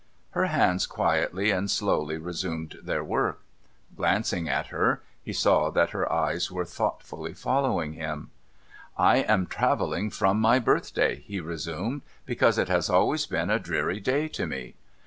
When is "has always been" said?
12.67-13.51